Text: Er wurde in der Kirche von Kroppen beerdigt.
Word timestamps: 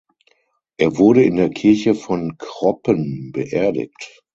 Er 0.77 0.97
wurde 0.97 1.21
in 1.21 1.35
der 1.35 1.51
Kirche 1.51 1.93
von 1.93 2.39
Kroppen 2.39 3.31
beerdigt. 3.33 4.23